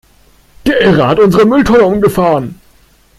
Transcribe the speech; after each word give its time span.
Der 0.65 0.81
Irre 0.81 1.07
hat 1.07 1.19
unsere 1.19 1.45
Mülltonne 1.45 1.83
umgefahren! 1.83 2.59